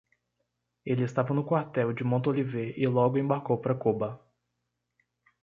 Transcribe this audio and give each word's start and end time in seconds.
Ele 0.83 1.03
estava 1.03 1.31
no 1.31 1.43
quartel 1.45 1.93
de 1.93 2.03
Montolivet 2.03 2.73
e 2.75 2.87
logo 2.87 3.19
embarcou 3.19 3.59
para 3.59 3.75
Cuba. 3.75 4.19